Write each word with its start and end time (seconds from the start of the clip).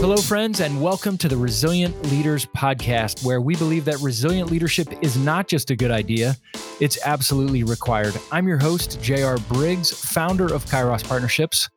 Hello, 0.00 0.16
friends, 0.16 0.60
and 0.60 0.80
welcome 0.80 1.18
to 1.18 1.28
the 1.28 1.36
Resilient 1.36 1.94
Leaders 2.10 2.46
Podcast, 2.46 3.22
where 3.22 3.42
we 3.42 3.54
believe 3.54 3.84
that 3.84 3.98
resilient 3.98 4.50
leadership 4.50 4.88
is 5.02 5.18
not 5.18 5.46
just 5.46 5.70
a 5.70 5.76
good 5.76 5.90
idea, 5.90 6.36
it's 6.80 6.98
absolutely 7.04 7.64
required. 7.64 8.18
I'm 8.32 8.48
your 8.48 8.56
host, 8.56 8.98
J.R. 9.02 9.36
Briggs, 9.36 9.92
founder 9.92 10.54
of 10.54 10.64
Kairos 10.64 11.06
Partnerships. 11.06 11.68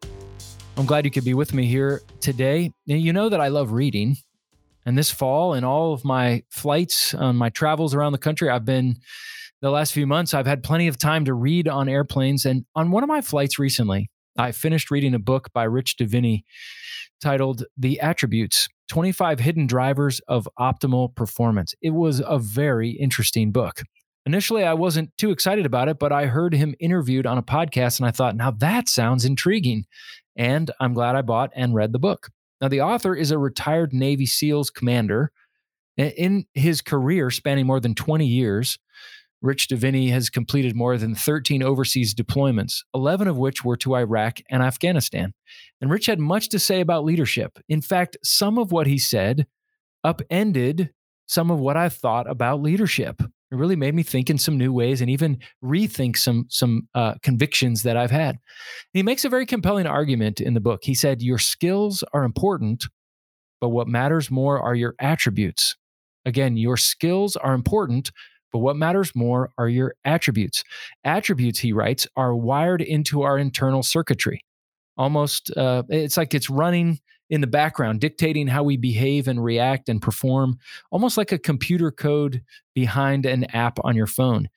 I'm 0.78 0.86
glad 0.86 1.04
you 1.04 1.12
could 1.12 1.26
be 1.26 1.34
with 1.34 1.54
me 1.54 1.66
here 1.66 2.02
today. 2.22 2.72
You 2.86 3.12
know 3.12 3.28
that 3.28 3.42
I 3.42 3.50
love 3.50 3.74
reading. 3.74 4.16
And 4.86 4.98
this 4.98 5.12
fall, 5.12 5.54
in 5.54 5.66
all 5.66 5.92
of 5.92 6.06
my 6.06 6.44
flights, 6.50 7.14
on 7.14 7.36
my 7.36 7.50
travels 7.50 7.94
around 7.94 8.14
the 8.14 8.20
country, 8.20 8.50
I've 8.50 8.64
been 8.64 8.96
the 9.62 9.70
last 9.70 9.92
few 9.92 10.08
months, 10.08 10.34
I've 10.34 10.48
had 10.48 10.64
plenty 10.64 10.88
of 10.88 10.98
time 10.98 11.26
to 11.26 11.34
read 11.34 11.68
on 11.68 11.90
airplanes. 11.90 12.46
And 12.46 12.64
on 12.74 12.90
one 12.90 13.04
of 13.04 13.10
my 13.10 13.20
flights 13.20 13.60
recently, 13.60 14.10
I 14.38 14.52
finished 14.52 14.90
reading 14.90 15.14
a 15.14 15.20
book 15.20 15.52
by 15.54 15.64
Rich 15.64 15.98
Diviney 15.98 16.44
titled 17.22 17.66
The 17.78 18.00
Attributes 18.00 18.68
25 18.90 19.40
Hidden 19.40 19.68
Drivers 19.68 20.20
of 20.28 20.48
Optimal 20.60 21.16
Performance. 21.16 21.76
It 21.82 21.92
was 21.92 22.22
a 22.26 22.40
very 22.40 22.92
interesting 22.92 23.52
book. 23.52 23.84
Initially, 24.26 24.64
I 24.64 24.74
wasn't 24.74 25.16
too 25.18 25.32
excited 25.32 25.66
about 25.66 25.88
it, 25.88 26.00
but 26.00 26.12
I 26.12 26.26
heard 26.26 26.54
him 26.54 26.74
interviewed 26.80 27.28
on 27.28 27.38
a 27.38 27.44
podcast 27.44 28.00
and 28.00 28.08
I 28.08 28.12
thought, 28.12 28.36
now 28.36 28.52
that 28.52 28.90
sounds 28.90 29.26
intriguing. 29.26 29.86
And 30.36 30.72
I'm 30.80 30.94
glad 30.94 31.16
I 31.16 31.22
bought 31.22 31.52
and 31.56 31.76
read 31.76 31.94
the 31.94 32.00
book. 32.00 32.30
Now, 32.60 32.70
the 32.70 32.82
author 32.82 33.14
is 33.14 33.30
a 33.30 33.38
retired 33.38 33.94
Navy 33.94 34.26
SEALs 34.26 34.70
commander. 34.70 35.32
In 35.98 36.46
his 36.56 36.82
career, 36.82 37.30
spanning 37.30 37.68
more 37.68 37.80
than 37.80 37.94
20 37.94 38.26
years, 38.26 38.80
Rich 39.44 39.68
Diviney 39.68 40.10
has 40.10 40.30
completed 40.30 40.76
more 40.76 40.98
than 40.98 41.14
13 41.14 41.62
overseas 41.62 42.16
deployments, 42.16 42.78
11 42.96 43.28
of 43.28 43.38
which 43.38 43.64
were 43.64 43.78
to 43.78 43.96
Iraq 43.96 44.40
and 44.50 44.64
Afghanistan. 44.64 45.34
And 45.82 45.92
Rich 45.92 46.06
had 46.06 46.20
much 46.20 46.50
to 46.50 46.60
say 46.60 46.80
about 46.80 47.04
leadership. 47.04 47.60
In 47.68 47.82
fact, 47.82 48.18
some 48.24 48.58
of 48.58 48.72
what 48.72 48.88
he 48.88 48.98
said 48.98 49.46
upended 50.04 50.92
some 51.28 51.52
of 51.52 51.60
what 51.60 51.78
I 51.78 51.90
thought 51.90 52.30
about 52.30 52.62
leadership. 52.62 53.22
It 53.22 53.56
really 53.56 53.76
made 53.76 53.94
me 53.94 54.04
think 54.04 54.30
in 54.30 54.38
some 54.38 54.58
new 54.58 54.74
ways 54.74 55.02
and 55.02 55.10
even 55.10 55.40
rethink 55.64 56.18
some 56.18 56.46
some 56.50 56.88
uh, 56.96 57.16
convictions 57.22 57.84
that 57.84 57.98
I've 57.98 58.12
had. 58.12 58.38
He 58.94 59.04
makes 59.04 59.26
a 59.26 59.30
very 59.30 59.46
compelling 59.46 59.86
argument 59.86 60.42
in 60.42 60.54
the 60.54 60.60
book. 60.60 60.82
He 60.84 60.96
said, 60.96 61.22
"Your 61.22 61.38
skills 61.38 62.04
are 62.14 62.24
important, 62.24 62.86
but 63.62 63.70
what 63.70 63.88
matters 63.88 64.32
more 64.32 64.60
are 64.60 64.76
your 64.76 64.96
attributes." 65.00 65.76
Again, 66.26 66.56
your 66.58 66.78
skills 66.78 67.36
are 67.36 67.54
important, 67.54 68.12
but 68.54 68.60
what 68.60 68.78
matters 68.78 69.14
more 69.16 69.50
are 69.58 69.68
your 69.68 69.96
attributes. 70.06 70.64
Attributes, 71.04 71.60
he 71.60 71.74
writes, 71.74 72.08
are 72.16 72.36
wired 72.36 72.82
into 72.82 73.24
our 73.24 73.38
internal 73.38 73.82
circuitry. 73.82 74.46
Almost, 74.96 75.52
uh, 75.58 75.84
it's 75.90 76.18
like 76.18 76.36
it's 76.36 76.52
running 76.52 77.00
in 77.32 77.42
the 77.42 77.48
background, 77.48 78.00
dictating 78.00 78.48
how 78.48 78.64
we 78.64 78.78
behave 78.78 79.28
and 79.28 79.44
react 79.44 79.90
and 79.90 80.00
perform, 80.00 80.60
almost 80.92 81.18
like 81.18 81.32
a 81.32 81.40
computer 81.40 81.90
code 81.90 82.44
behind 82.76 83.26
an 83.26 83.46
app 83.46 83.80
on 83.84 83.96
your 83.96 84.06
phone. 84.08 84.48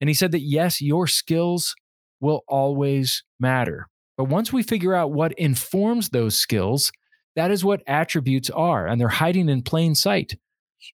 And 0.00 0.10
he 0.10 0.14
said 0.14 0.32
that 0.32 0.40
yes, 0.40 0.82
your 0.82 1.06
skills 1.06 1.76
will 2.20 2.42
always 2.48 3.22
matter. 3.38 3.86
But 4.16 4.24
once 4.24 4.52
we 4.52 4.64
figure 4.64 4.94
out 4.94 5.12
what 5.12 5.34
informs 5.34 6.08
those 6.08 6.36
skills, 6.36 6.90
that 7.36 7.52
is 7.52 7.64
what 7.64 7.82
attributes 7.86 8.50
are, 8.50 8.88
and 8.88 9.00
they're 9.00 9.08
hiding 9.08 9.48
in 9.48 9.62
plain 9.62 9.94
sight. 9.94 10.36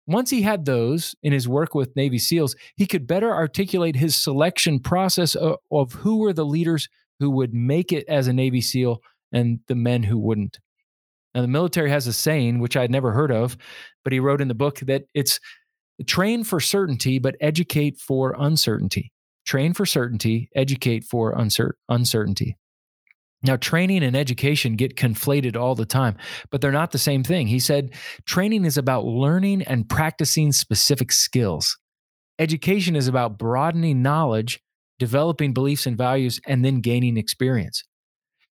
Once 0.07 0.31
he 0.31 0.43
had 0.43 0.65
those 0.65 1.15
in 1.23 1.33
his 1.33 1.49
work 1.49 1.75
with 1.75 1.95
Navy 1.97 2.19
SEALs, 2.19 2.55
he 2.77 2.87
could 2.87 3.07
better 3.07 3.33
articulate 3.33 3.97
his 3.97 4.17
selection 4.17 4.79
process 4.79 5.35
of, 5.35 5.57
of 5.71 5.93
who 5.93 6.19
were 6.19 6.33
the 6.33 6.47
leaders 6.47 6.89
who 7.19 7.31
would 7.31 7.55
make 7.55 7.93
it 7.93 8.05
as 8.09 8.27
a 8.27 8.33
Navy 8.33 8.61
SEAL 8.61 9.01
and 9.33 9.61
the 9.69 9.75
men 9.75 10.03
who 10.03 10.19
wouldn't. 10.19 10.59
Now, 11.35 11.41
the 11.43 11.49
military 11.49 11.91
has 11.91 12.07
a 12.07 12.13
saying, 12.13 12.59
which 12.61 12.77
I'd 12.77 12.91
never 12.91 13.13
heard 13.13 13.33
of, 13.33 13.57
but 14.05 14.13
he 14.13 14.21
wrote 14.21 14.41
in 14.41 14.49
the 14.49 14.55
book 14.55 14.81
that 14.81 15.05
it's 15.15 15.41
train 16.07 16.45
for 16.45 16.61
certainty, 16.61 17.19
but 17.19 17.37
educate 17.41 17.99
for 17.99 18.35
uncertainty. 18.39 19.13
Train 19.47 19.73
for 19.73 19.87
certainty, 19.87 20.51
educate 20.55 21.05
for 21.05 21.35
uncer- 21.35 21.73
uncertainty. 21.89 22.57
Now, 23.43 23.57
training 23.57 24.05
and 24.05 24.17
education 24.17 24.77
get 24.77 24.97
conflated 24.97 25.57
all 25.57 25.75
the 25.75 25.87
time, 25.87 26.17
but 26.51 26.61
they're 26.61 26.71
not 26.71 26.93
the 26.93 26.99
same 26.99 27.25
thing. 27.25 27.49
He 27.49 27.59
said 27.59 27.95
training 28.25 28.65
is 28.65 28.77
about 28.77 29.05
learning 29.05 29.63
and 29.63 29.89
practicing 29.89 30.53
specific 30.53 31.13
skills. 31.13 31.79
Education 32.39 32.97
is 32.97 33.09
about 33.09 33.39
broadening 33.39 34.03
knowledge, 34.03 34.61
developing 34.99 35.53
beliefs 35.53 35.87
and 35.87 35.99
values, 35.99 36.41
and 36.47 36.65
then 36.65 36.81
gaining 36.81 37.17
experience. 37.17 37.85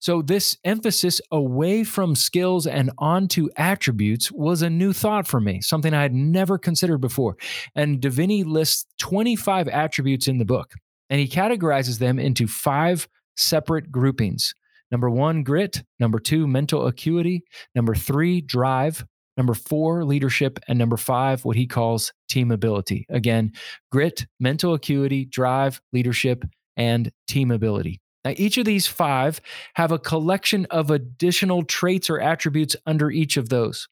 So, 0.02 0.22
this 0.22 0.58
emphasis 0.64 1.20
away 1.30 1.84
from 1.84 2.16
skills 2.16 2.66
and 2.66 2.90
onto 2.98 3.50
attributes 3.58 4.32
was 4.32 4.62
a 4.62 4.70
new 4.70 4.94
thought 4.94 5.28
for 5.28 5.42
me, 5.42 5.60
something 5.60 5.94
I 5.94 6.02
had 6.02 6.14
never 6.14 6.58
considered 6.58 7.00
before. 7.00 7.36
And 7.76 8.00
Diviney 8.00 8.46
lists 8.46 8.86
25 9.00 9.68
attributes 9.68 10.30
in 10.30 10.38
the 10.38 10.46
book, 10.46 10.74
and 11.10 11.20
he 11.20 11.28
categorizes 11.28 12.00
them 12.00 12.18
into 12.18 12.48
five 12.48 13.10
separate 13.36 13.92
groupings. 13.92 14.54
Number 14.92 15.10
one, 15.10 15.44
grit. 15.44 15.84
Number 16.00 16.20
two, 16.20 16.48
mental 16.48 16.88
acuity. 16.88 17.44
Number 17.76 17.96
three, 17.96 18.42
drive. 18.42 19.06
Number 19.38 19.54
four, 19.54 20.04
leadership. 20.04 20.60
And 20.68 20.78
number 20.78 20.98
five, 20.98 21.46
what 21.46 21.56
he 21.56 21.68
calls 21.68 22.12
team 22.28 22.52
ability. 22.52 23.06
Again, 23.10 23.54
grit, 23.92 24.26
mental 24.40 24.74
acuity, 24.74 25.26
drive, 25.26 25.80
leadership, 25.94 26.44
and 26.76 27.12
team 27.28 27.52
ability. 27.52 28.02
Now, 28.26 28.34
each 28.36 28.58
of 28.58 28.66
these 28.66 28.86
five 28.86 29.40
have 29.76 29.92
a 29.92 30.00
collection 30.00 30.66
of 30.66 30.92
additional 30.92 31.64
traits 31.64 32.10
or 32.10 32.20
attributes 32.20 32.76
under 32.86 33.10
each 33.10 33.38
of 33.38 33.50
those. 33.50 33.88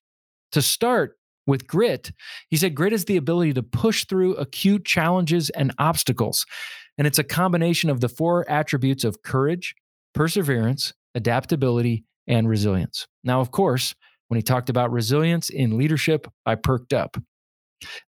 To 0.51 0.61
start 0.61 1.17
with 1.45 1.65
grit, 1.65 2.11
he 2.49 2.57
said 2.57 2.75
grit 2.75 2.91
is 2.91 3.05
the 3.05 3.17
ability 3.17 3.53
to 3.53 3.63
push 3.63 4.05
through 4.05 4.35
acute 4.35 4.83
challenges 4.83 5.49
and 5.51 5.73
obstacles. 5.77 6.45
And 6.97 7.07
it's 7.07 7.19
a 7.19 7.23
combination 7.23 7.89
of 7.89 8.01
the 8.01 8.09
four 8.09 8.49
attributes 8.49 9.05
of 9.05 9.21
courage, 9.21 9.75
perseverance, 10.17 10.93
adaptability, 11.13 12.03
and 12.25 12.49
resilience. 12.49 13.07
Now, 13.23 13.39
of 13.39 13.51
course, 13.51 13.93
when 14.29 14.37
he 14.37 14.41
talked 14.41 14.67
about 14.67 14.91
resilience 14.91 15.51
in 15.51 15.77
leadership, 15.77 16.27
I 16.43 16.55
perked 16.55 16.91
up. 16.91 17.17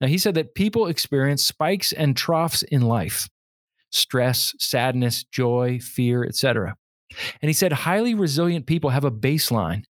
Now, 0.00 0.08
he 0.08 0.16
said 0.16 0.34
that 0.36 0.54
people 0.54 0.86
experience 0.86 1.44
spikes 1.44 1.92
and 1.92 2.16
troughs 2.16 2.62
in 2.62 2.80
life 2.80 3.28
stress, 3.90 4.54
sadness, 4.58 5.24
joy, 5.24 5.80
fear, 5.80 6.24
etc. 6.24 6.76
And 7.42 7.48
he 7.48 7.52
said 7.52 7.72
highly 7.72 8.14
resilient 8.14 8.66
people 8.66 8.90
have 8.90 9.04
a 9.04 9.10
baseline. 9.10 9.82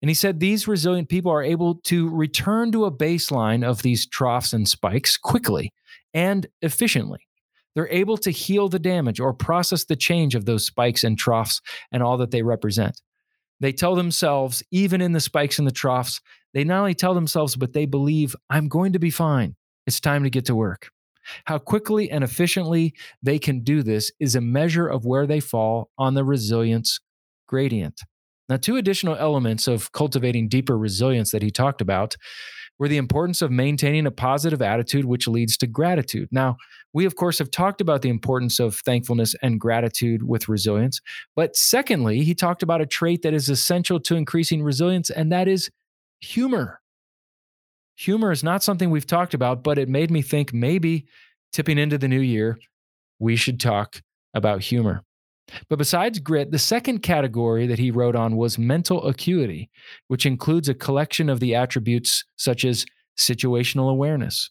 And 0.00 0.08
he 0.08 0.14
said 0.14 0.40
these 0.40 0.66
resilient 0.66 1.10
people 1.10 1.32
are 1.32 1.42
able 1.42 1.76
to 1.84 2.08
return 2.08 2.72
to 2.72 2.86
a 2.86 2.90
baseline 2.90 3.62
of 3.62 3.82
these 3.82 4.06
troughs 4.06 4.54
and 4.54 4.66
spikes 4.66 5.18
quickly 5.18 5.70
and 6.14 6.46
efficiently. 6.62 7.20
They're 7.74 7.88
able 7.88 8.16
to 8.18 8.30
heal 8.30 8.68
the 8.68 8.78
damage 8.78 9.20
or 9.20 9.32
process 9.32 9.84
the 9.84 9.96
change 9.96 10.34
of 10.34 10.44
those 10.44 10.66
spikes 10.66 11.04
and 11.04 11.18
troughs 11.18 11.60
and 11.90 12.02
all 12.02 12.16
that 12.18 12.30
they 12.30 12.42
represent. 12.42 13.00
They 13.60 13.72
tell 13.72 13.94
themselves, 13.94 14.62
even 14.70 15.00
in 15.00 15.12
the 15.12 15.20
spikes 15.20 15.58
and 15.58 15.66
the 15.66 15.72
troughs, 15.72 16.20
they 16.52 16.64
not 16.64 16.80
only 16.80 16.94
tell 16.94 17.14
themselves, 17.14 17.56
but 17.56 17.72
they 17.72 17.86
believe, 17.86 18.36
I'm 18.50 18.68
going 18.68 18.92
to 18.92 18.98
be 18.98 19.10
fine. 19.10 19.56
It's 19.86 20.00
time 20.00 20.24
to 20.24 20.30
get 20.30 20.44
to 20.46 20.54
work. 20.54 20.90
How 21.44 21.58
quickly 21.58 22.10
and 22.10 22.24
efficiently 22.24 22.94
they 23.22 23.38
can 23.38 23.60
do 23.60 23.82
this 23.82 24.10
is 24.18 24.34
a 24.34 24.40
measure 24.40 24.88
of 24.88 25.04
where 25.04 25.26
they 25.26 25.40
fall 25.40 25.90
on 25.96 26.14
the 26.14 26.24
resilience 26.24 27.00
gradient. 27.46 28.00
Now, 28.48 28.56
two 28.56 28.76
additional 28.76 29.16
elements 29.16 29.68
of 29.68 29.92
cultivating 29.92 30.48
deeper 30.48 30.76
resilience 30.76 31.30
that 31.30 31.42
he 31.42 31.50
talked 31.50 31.80
about 31.80 32.16
were 32.78 32.88
the 32.88 32.96
importance 32.96 33.42
of 33.42 33.50
maintaining 33.50 34.06
a 34.06 34.10
positive 34.10 34.60
attitude, 34.60 35.04
which 35.04 35.28
leads 35.28 35.56
to 35.58 35.66
gratitude. 35.66 36.28
Now, 36.32 36.56
we, 36.92 37.04
of 37.04 37.16
course, 37.16 37.38
have 37.38 37.50
talked 37.50 37.80
about 37.80 38.02
the 38.02 38.08
importance 38.08 38.58
of 38.58 38.76
thankfulness 38.76 39.34
and 39.42 39.60
gratitude 39.60 40.22
with 40.22 40.48
resilience. 40.48 41.00
But 41.36 41.56
secondly, 41.56 42.22
he 42.22 42.34
talked 42.34 42.62
about 42.62 42.80
a 42.80 42.86
trait 42.86 43.22
that 43.22 43.34
is 43.34 43.48
essential 43.48 44.00
to 44.00 44.16
increasing 44.16 44.62
resilience, 44.62 45.10
and 45.10 45.30
that 45.32 45.48
is 45.48 45.70
humor. 46.20 46.80
Humor 47.96 48.32
is 48.32 48.42
not 48.42 48.62
something 48.62 48.90
we've 48.90 49.06
talked 49.06 49.34
about, 49.34 49.62
but 49.62 49.78
it 49.78 49.88
made 49.88 50.10
me 50.10 50.22
think 50.22 50.52
maybe 50.52 51.06
tipping 51.52 51.78
into 51.78 51.98
the 51.98 52.08
new 52.08 52.20
year, 52.20 52.58
we 53.18 53.36
should 53.36 53.60
talk 53.60 54.02
about 54.34 54.62
humor. 54.62 55.04
But 55.68 55.78
besides 55.78 56.18
grit, 56.18 56.50
the 56.50 56.58
second 56.58 57.00
category 57.00 57.66
that 57.66 57.78
he 57.78 57.90
wrote 57.90 58.16
on 58.16 58.36
was 58.36 58.58
mental 58.58 59.06
acuity, 59.06 59.70
which 60.08 60.24
includes 60.24 60.68
a 60.68 60.74
collection 60.74 61.28
of 61.28 61.40
the 61.40 61.54
attributes 61.54 62.24
such 62.36 62.64
as 62.64 62.86
situational 63.18 63.90
awareness, 63.90 64.50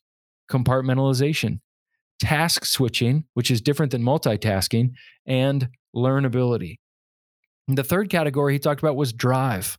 compartmentalization, 0.50 1.60
task 2.20 2.66
switching, 2.66 3.26
which 3.34 3.50
is 3.50 3.62
different 3.62 3.92
than 3.92 4.04
multitasking, 4.04 4.92
and 5.26 5.70
learnability. 5.96 6.78
And 7.68 7.78
the 7.78 7.84
third 7.84 8.10
category 8.10 8.54
he 8.54 8.60
talked 8.60 8.82
about 8.82 8.96
was 8.96 9.14
drive, 9.14 9.78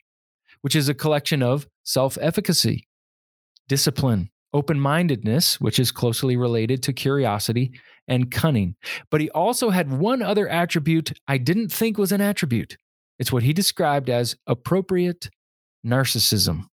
which 0.62 0.74
is 0.74 0.88
a 0.88 0.94
collection 0.94 1.42
of 1.42 1.66
self 1.84 2.18
efficacy, 2.20 2.88
discipline, 3.68 4.30
open 4.52 4.78
mindedness, 4.78 5.60
which 5.60 5.78
is 5.78 5.90
closely 5.90 6.37
related 6.37 6.82
to 6.84 6.93
curiosity, 6.93 7.72
and 8.08 8.31
cunning. 8.31 8.75
But 9.10 9.20
he 9.20 9.31
also 9.31 9.70
had 9.70 9.93
one 9.93 10.22
other 10.22 10.49
attribute 10.49 11.12
I 11.26 11.38
didn't 11.38 11.70
think 11.70 11.99
was 11.99 12.12
an 12.12 12.20
attribute. 12.20 12.76
It's 13.19 13.32
what 13.32 13.43
he 13.43 13.52
described 13.52 14.10
as 14.10 14.37
appropriate 14.46 15.31
narcissism. 15.87 16.64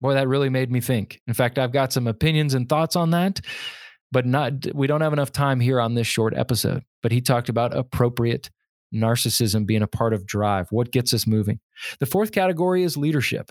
Boy, 0.00 0.14
that 0.14 0.28
really 0.28 0.50
made 0.50 0.70
me 0.70 0.80
think. 0.80 1.20
In 1.26 1.34
fact, 1.34 1.58
I've 1.58 1.72
got 1.72 1.92
some 1.92 2.06
opinions 2.06 2.54
and 2.54 2.68
thoughts 2.68 2.96
on 2.96 3.10
that, 3.10 3.40
but 4.12 4.26
not 4.26 4.74
we 4.74 4.86
don't 4.86 5.00
have 5.00 5.12
enough 5.12 5.32
time 5.32 5.60
here 5.60 5.80
on 5.80 5.94
this 5.94 6.06
short 6.06 6.34
episode. 6.36 6.82
But 7.02 7.12
he 7.12 7.20
talked 7.20 7.48
about 7.48 7.76
appropriate 7.76 8.50
narcissism 8.94 9.66
being 9.66 9.82
a 9.82 9.86
part 9.86 10.12
of 10.12 10.26
drive, 10.26 10.68
what 10.70 10.92
gets 10.92 11.12
us 11.12 11.26
moving. 11.26 11.60
The 12.00 12.06
fourth 12.06 12.32
category 12.32 12.82
is 12.82 12.96
leadership. 12.96 13.50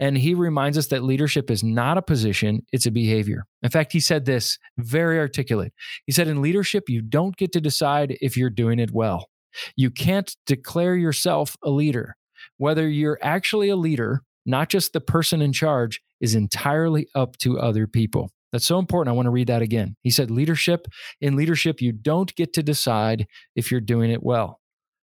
And 0.00 0.16
he 0.16 0.32
reminds 0.32 0.78
us 0.78 0.86
that 0.88 1.04
leadership 1.04 1.50
is 1.50 1.62
not 1.62 1.98
a 1.98 2.02
position, 2.02 2.64
it's 2.72 2.86
a 2.86 2.90
behavior. 2.90 3.44
In 3.62 3.68
fact, 3.68 3.92
he 3.92 4.00
said 4.00 4.24
this 4.24 4.58
very 4.78 5.18
articulate. 5.18 5.74
He 6.06 6.12
said, 6.12 6.26
In 6.26 6.40
leadership, 6.40 6.88
you 6.88 7.02
don't 7.02 7.36
get 7.36 7.52
to 7.52 7.60
decide 7.60 8.16
if 8.22 8.36
you're 8.36 8.50
doing 8.50 8.78
it 8.78 8.92
well. 8.92 9.28
You 9.76 9.90
can't 9.90 10.34
declare 10.46 10.96
yourself 10.96 11.54
a 11.62 11.70
leader. 11.70 12.16
Whether 12.56 12.88
you're 12.88 13.18
actually 13.20 13.68
a 13.68 13.76
leader, 13.76 14.22
not 14.46 14.70
just 14.70 14.94
the 14.94 15.02
person 15.02 15.42
in 15.42 15.52
charge, 15.52 16.00
is 16.20 16.34
entirely 16.34 17.06
up 17.14 17.36
to 17.38 17.60
other 17.60 17.86
people. 17.86 18.30
That's 18.52 18.66
so 18.66 18.78
important. 18.78 19.12
I 19.12 19.16
want 19.16 19.26
to 19.26 19.30
read 19.30 19.48
that 19.48 19.62
again. 19.62 19.96
He 20.02 20.10
said, 20.10 20.30
Leadership, 20.30 20.86
in 21.20 21.36
leadership, 21.36 21.82
you 21.82 21.92
don't 21.92 22.34
get 22.34 22.54
to 22.54 22.62
decide 22.62 23.26
if 23.54 23.70
you're 23.70 23.80
doing 23.80 24.10
it 24.10 24.22
well. 24.22 24.60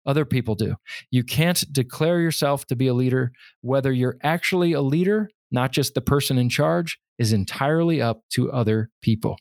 Other 0.05 0.25
people 0.25 0.55
do. 0.55 0.75
You 1.11 1.23
can't 1.23 1.63
declare 1.71 2.19
yourself 2.19 2.65
to 2.67 2.75
be 2.75 2.87
a 2.87 2.93
leader. 2.93 3.31
Whether 3.61 3.91
you're 3.91 4.17
actually 4.23 4.73
a 4.73 4.81
leader, 4.81 5.29
not 5.51 5.71
just 5.71 5.93
the 5.93 6.01
person 6.01 6.37
in 6.37 6.49
charge, 6.49 6.99
is 7.17 7.31
entirely 7.31 8.01
up 8.01 8.21
to 8.31 8.51
other 8.51 8.89
people. 9.01 9.37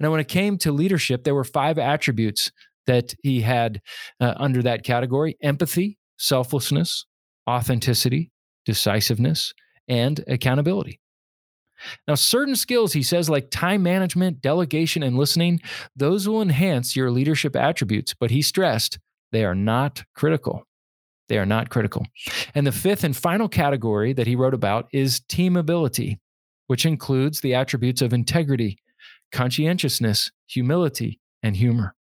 Now, 0.00 0.10
when 0.10 0.20
it 0.20 0.28
came 0.28 0.58
to 0.58 0.72
leadership, 0.72 1.24
there 1.24 1.34
were 1.34 1.44
five 1.44 1.78
attributes 1.78 2.50
that 2.86 3.14
he 3.22 3.42
had 3.42 3.80
uh, 4.20 4.34
under 4.36 4.62
that 4.62 4.82
category 4.84 5.36
empathy, 5.42 5.98
selflessness, 6.18 7.06
authenticity, 7.48 8.32
decisiveness, 8.64 9.52
and 9.88 10.24
accountability. 10.26 11.00
Now, 12.06 12.14
certain 12.14 12.56
skills, 12.56 12.92
he 12.92 13.02
says, 13.02 13.28
like 13.28 13.50
time 13.50 13.82
management, 13.82 14.40
delegation, 14.40 15.02
and 15.02 15.16
listening, 15.16 15.60
those 15.96 16.28
will 16.28 16.42
enhance 16.42 16.94
your 16.94 17.10
leadership 17.10 17.56
attributes. 17.56 18.14
But 18.14 18.30
he 18.30 18.42
stressed 18.42 18.98
they 19.32 19.44
are 19.44 19.54
not 19.54 20.04
critical. 20.14 20.66
They 21.28 21.38
are 21.38 21.46
not 21.46 21.70
critical. 21.70 22.06
And 22.54 22.66
the 22.66 22.72
fifth 22.72 23.04
and 23.04 23.16
final 23.16 23.48
category 23.48 24.12
that 24.12 24.26
he 24.26 24.36
wrote 24.36 24.54
about 24.54 24.88
is 24.92 25.20
team 25.20 25.56
ability, 25.56 26.20
which 26.66 26.84
includes 26.84 27.40
the 27.40 27.54
attributes 27.54 28.02
of 28.02 28.12
integrity, 28.12 28.78
conscientiousness, 29.32 30.30
humility, 30.46 31.20
and 31.42 31.56
humor. 31.56 31.94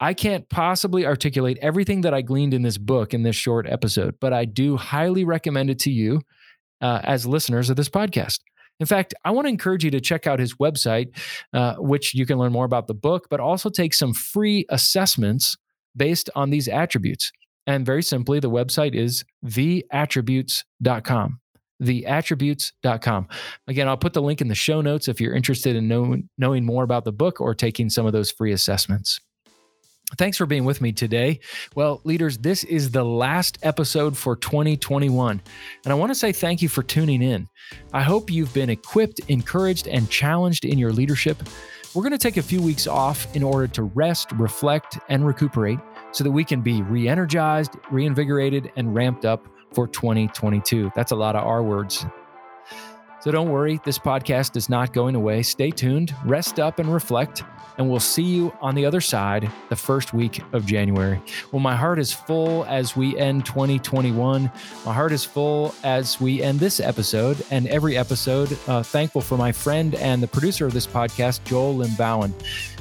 I 0.00 0.14
can't 0.14 0.48
possibly 0.48 1.06
articulate 1.06 1.58
everything 1.60 2.00
that 2.02 2.14
I 2.14 2.22
gleaned 2.22 2.54
in 2.54 2.62
this 2.62 2.78
book 2.78 3.14
in 3.14 3.22
this 3.22 3.36
short 3.36 3.68
episode, 3.68 4.16
but 4.20 4.32
I 4.32 4.44
do 4.44 4.76
highly 4.76 5.24
recommend 5.24 5.70
it 5.70 5.78
to 5.80 5.90
you 5.90 6.22
uh, 6.80 7.00
as 7.04 7.26
listeners 7.26 7.70
of 7.70 7.76
this 7.76 7.88
podcast. 7.88 8.40
In 8.80 8.86
fact, 8.86 9.14
I 9.24 9.30
want 9.30 9.46
to 9.46 9.50
encourage 9.50 9.84
you 9.84 9.90
to 9.92 10.00
check 10.00 10.26
out 10.26 10.40
his 10.40 10.54
website, 10.54 11.16
uh, 11.52 11.76
which 11.76 12.14
you 12.14 12.26
can 12.26 12.38
learn 12.38 12.52
more 12.52 12.64
about 12.64 12.88
the 12.88 12.94
book, 12.94 13.28
but 13.30 13.38
also 13.38 13.70
take 13.70 13.94
some 13.94 14.12
free 14.12 14.66
assessments 14.68 15.56
based 15.96 16.30
on 16.34 16.50
these 16.50 16.68
attributes. 16.68 17.32
And 17.66 17.86
very 17.86 18.02
simply, 18.02 18.40
the 18.40 18.50
website 18.50 18.94
is 18.94 19.24
theattributes.com. 19.46 21.40
Theattributes.com. 21.82 23.28
Again, 23.66 23.88
I'll 23.88 23.96
put 23.96 24.12
the 24.12 24.22
link 24.22 24.40
in 24.40 24.48
the 24.48 24.54
show 24.54 24.80
notes 24.80 25.08
if 25.08 25.20
you're 25.20 25.34
interested 25.34 25.74
in 25.76 25.88
know, 25.88 26.16
knowing 26.38 26.64
more 26.64 26.84
about 26.84 27.04
the 27.04 27.12
book 27.12 27.40
or 27.40 27.54
taking 27.54 27.90
some 27.90 28.06
of 28.06 28.12
those 28.12 28.30
free 28.30 28.52
assessments. 28.52 29.20
Thanks 30.16 30.36
for 30.36 30.46
being 30.46 30.64
with 30.64 30.80
me 30.80 30.92
today. 30.92 31.40
Well, 31.74 32.00
leaders, 32.04 32.38
this 32.38 32.62
is 32.64 32.90
the 32.90 33.04
last 33.04 33.58
episode 33.62 34.16
for 34.16 34.36
2021. 34.36 35.40
And 35.84 35.92
I 35.92 35.94
want 35.96 36.10
to 36.10 36.14
say 36.14 36.30
thank 36.30 36.62
you 36.62 36.68
for 36.68 36.82
tuning 36.82 37.22
in. 37.22 37.48
I 37.92 38.02
hope 38.02 38.30
you've 38.30 38.52
been 38.52 38.70
equipped, 38.70 39.20
encouraged, 39.28 39.88
and 39.88 40.08
challenged 40.10 40.64
in 40.64 40.78
your 40.78 40.92
leadership. 40.92 41.42
We're 41.94 42.02
going 42.02 42.10
to 42.10 42.18
take 42.18 42.38
a 42.38 42.42
few 42.42 42.60
weeks 42.60 42.88
off 42.88 43.32
in 43.36 43.44
order 43.44 43.68
to 43.68 43.84
rest, 43.84 44.32
reflect, 44.32 44.98
and 45.08 45.24
recuperate 45.24 45.78
so 46.10 46.24
that 46.24 46.30
we 46.32 46.42
can 46.42 46.60
be 46.60 46.82
re 46.82 47.06
energized, 47.06 47.76
reinvigorated, 47.88 48.72
and 48.74 48.92
ramped 48.92 49.24
up 49.24 49.46
for 49.72 49.86
2022. 49.86 50.90
That's 50.96 51.12
a 51.12 51.16
lot 51.16 51.36
of 51.36 51.46
R 51.46 51.62
words. 51.62 52.04
So 53.24 53.30
don't 53.30 53.48
worry, 53.48 53.80
this 53.86 53.98
podcast 53.98 54.54
is 54.54 54.68
not 54.68 54.92
going 54.92 55.14
away. 55.14 55.42
Stay 55.42 55.70
tuned, 55.70 56.14
rest 56.26 56.60
up, 56.60 56.78
and 56.78 56.92
reflect. 56.92 57.42
And 57.78 57.88
we'll 57.88 57.98
see 57.98 58.22
you 58.22 58.52
on 58.60 58.74
the 58.74 58.84
other 58.84 59.00
side 59.00 59.50
the 59.70 59.76
first 59.76 60.12
week 60.12 60.42
of 60.52 60.66
January. 60.66 61.22
Well, 61.50 61.60
my 61.60 61.74
heart 61.74 61.98
is 61.98 62.12
full 62.12 62.66
as 62.66 62.94
we 62.94 63.16
end 63.18 63.46
2021. 63.46 64.52
My 64.84 64.92
heart 64.92 65.10
is 65.10 65.24
full 65.24 65.74
as 65.82 66.20
we 66.20 66.42
end 66.42 66.60
this 66.60 66.80
episode 66.80 67.42
and 67.50 67.66
every 67.68 67.96
episode. 67.96 68.58
Uh, 68.68 68.82
thankful 68.82 69.22
for 69.22 69.38
my 69.38 69.52
friend 69.52 69.94
and 69.94 70.22
the 70.22 70.28
producer 70.28 70.66
of 70.66 70.74
this 70.74 70.86
podcast, 70.86 71.44
Joel 71.44 71.76
Limbauan. 71.76 72.34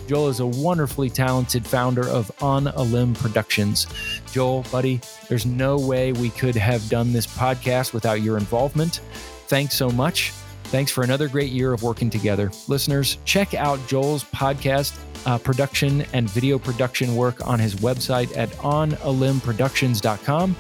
Joel 0.10 0.28
is 0.28 0.42
a 0.42 0.46
wonderfully 0.46 1.10
talented 1.10 1.66
founder 1.66 2.06
of 2.06 2.30
On 2.42 2.68
a 2.68 2.81
Limb 2.81 3.13
Productions. 3.13 3.88
Joel, 4.34 4.66
buddy, 4.74 5.00
there's 5.30 5.46
no 5.46 5.78
way 5.78 6.12
we 6.12 6.31
could 6.31 6.56
have 6.56 6.89
done 6.89 7.13
this 7.13 7.28
podcast 7.28 7.94
without 7.94 8.22
your 8.22 8.38
involvement. 8.38 9.00
Thanks 9.48 9.75
so 9.75 9.90
much. 9.90 10.31
Thanks 10.66 10.92
for 10.92 11.04
another 11.04 11.28
great 11.28 11.51
year 11.51 11.74
of 11.74 11.84
working 11.84 12.10
together. 12.10 12.51
Listeners, 12.68 13.18
check 13.25 13.54
out 13.54 13.86
Joel's 13.88 14.24
podcast 14.24 14.98
uh, 15.25 15.38
production 15.38 16.06
and 16.13 16.30
video 16.30 16.60
production 16.60 17.16
work 17.16 17.48
on 17.48 17.60
his 17.60 17.75
website 17.75 18.36
at 18.36 18.50
onalimbproductions.com 18.50 20.56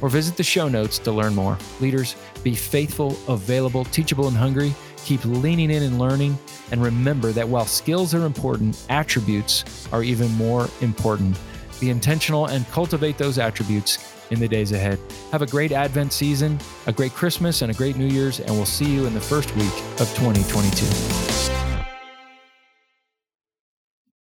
or 0.00 0.08
visit 0.08 0.36
the 0.36 0.42
show 0.42 0.68
notes 0.68 0.98
to 0.98 1.12
learn 1.12 1.34
more. 1.34 1.58
Leaders, 1.80 2.16
be 2.42 2.54
faithful, 2.54 3.16
available, 3.28 3.84
teachable, 3.86 4.28
and 4.28 4.36
hungry. 4.36 4.74
Keep 5.04 5.24
leaning 5.24 5.70
in 5.70 5.82
and 5.82 5.98
learning. 5.98 6.38
And 6.72 6.82
remember 6.82 7.32
that 7.32 7.48
while 7.48 7.66
skills 7.66 8.14
are 8.14 8.26
important, 8.26 8.84
attributes 8.88 9.88
are 9.92 10.02
even 10.02 10.30
more 10.32 10.68
important. 10.80 11.38
Be 11.80 11.90
intentional 11.90 12.46
and 12.46 12.66
cultivate 12.68 13.18
those 13.18 13.38
attributes 13.38 14.17
in 14.30 14.40
the 14.40 14.48
days 14.48 14.72
ahead. 14.72 14.98
Have 15.32 15.42
a 15.42 15.46
great 15.46 15.72
Advent 15.72 16.12
season, 16.12 16.58
a 16.86 16.92
great 16.92 17.12
Christmas, 17.12 17.62
and 17.62 17.70
a 17.70 17.74
great 17.74 17.96
New 17.96 18.08
Year's, 18.08 18.40
and 18.40 18.50
we'll 18.50 18.66
see 18.66 18.86
you 18.86 19.06
in 19.06 19.14
the 19.14 19.20
first 19.20 19.54
week 19.56 19.72
of 20.00 20.08
2022. 20.16 21.57